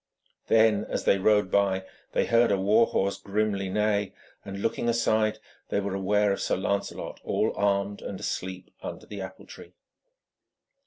Then, 0.47 0.85
as 0.89 1.03
they 1.03 1.19
rode 1.19 1.51
by, 1.51 1.85
they 2.13 2.25
heard 2.25 2.51
a 2.51 2.57
war 2.57 2.87
horse 2.87 3.19
grimly 3.19 3.69
neigh, 3.69 4.13
and 4.43 4.59
looking 4.59 4.89
aside, 4.89 5.37
they 5.69 5.79
were 5.79 5.93
aware 5.93 6.31
of 6.31 6.41
Sir 6.41 6.57
Lancelot 6.57 7.19
all 7.23 7.53
armed, 7.55 8.01
and 8.01 8.19
asleep 8.19 8.71
under 8.81 9.05
the 9.05 9.21
apple 9.21 9.45
tree. 9.45 9.73